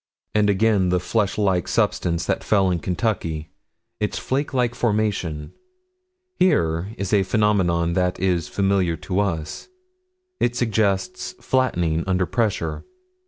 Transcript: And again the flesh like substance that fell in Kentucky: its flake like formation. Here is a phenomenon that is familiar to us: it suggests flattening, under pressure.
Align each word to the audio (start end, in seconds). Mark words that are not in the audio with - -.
And 0.33 0.49
again 0.49 0.89
the 0.89 0.99
flesh 0.99 1.37
like 1.37 1.67
substance 1.67 2.25
that 2.25 2.43
fell 2.43 2.71
in 2.71 2.79
Kentucky: 2.79 3.51
its 3.99 4.17
flake 4.17 4.51
like 4.51 4.73
formation. 4.73 5.53
Here 6.39 6.91
is 6.97 7.13
a 7.13 7.21
phenomenon 7.21 7.93
that 7.93 8.19
is 8.19 8.47
familiar 8.47 8.97
to 8.97 9.19
us: 9.19 9.67
it 10.39 10.55
suggests 10.55 11.35
flattening, 11.39 12.03
under 12.07 12.25
pressure. 12.25 12.83